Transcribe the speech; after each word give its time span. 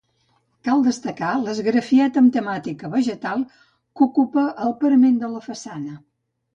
Cal 0.67 0.79
destacar 0.87 1.33
l'esgrafiat 1.41 2.17
amb 2.23 2.35
temàtica 2.39 2.91
vegetal 2.97 3.47
que 3.57 4.09
ocupa 4.11 4.49
el 4.67 4.79
parament 4.85 5.25
de 5.25 5.35
la 5.39 5.49
façana. 5.51 6.01